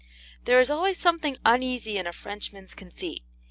[0.45, 3.21] There is always something uneasy in a Frenchman's conceit.